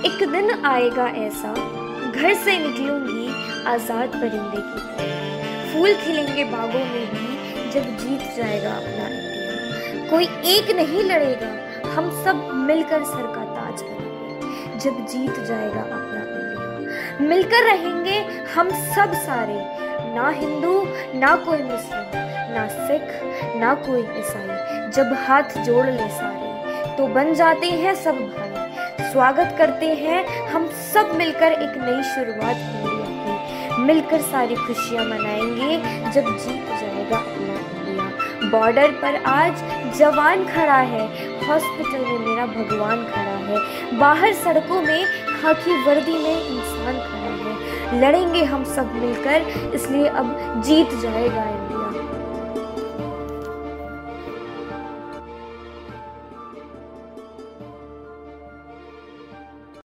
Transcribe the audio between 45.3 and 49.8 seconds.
खाकी वर्दी में इंसान खड़ा है। लड़ेंगे हम सब मिलकर।